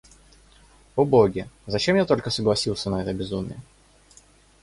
[0.95, 3.61] О боги, зачем я только согласился на это безумие!